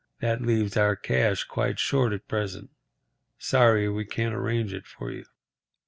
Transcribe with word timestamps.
That 0.19 0.41
leaves 0.41 0.75
our 0.77 0.95
cash 0.95 1.43
quite 1.43 1.77
short 1.77 2.11
at 2.11 2.27
present. 2.27 2.71
Sorry 3.37 3.87
we 3.87 4.03
can't 4.03 4.33
arrange 4.33 4.73
it 4.73 4.87
for 4.87 5.11
you." 5.11 5.25